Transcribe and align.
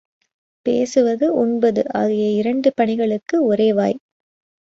பேசுவது, 0.65 1.25
உண்பது 1.35 1.81
ஆகிய 1.93 2.29
இரண்டு 2.31 2.73
பணிகளுக்கு 2.75 3.35
ஒரே 3.45 3.73
வாய். 3.73 3.97